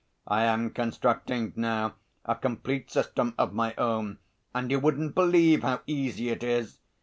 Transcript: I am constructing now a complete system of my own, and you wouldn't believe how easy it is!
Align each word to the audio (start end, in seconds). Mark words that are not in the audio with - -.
I 0.25 0.45
am 0.45 0.71
constructing 0.71 1.53
now 1.55 1.93
a 2.25 2.33
complete 2.33 2.89
system 2.89 3.35
of 3.37 3.53
my 3.53 3.75
own, 3.77 4.17
and 4.51 4.71
you 4.71 4.79
wouldn't 4.79 5.13
believe 5.13 5.61
how 5.61 5.81
easy 5.85 6.29
it 6.29 6.41
is! 6.41 6.79